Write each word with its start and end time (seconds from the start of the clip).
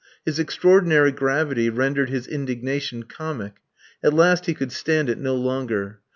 His 0.25 0.39
extraordinary 0.39 1.11
gravity 1.11 1.69
rendered 1.69 2.09
his 2.09 2.25
indignation 2.25 3.03
comic. 3.03 3.57
At 4.03 4.15
last 4.15 4.47
he 4.47 4.55
could 4.55 4.71
stand 4.71 5.11
it 5.11 5.19
no 5.19 5.35
longer. 5.35 5.99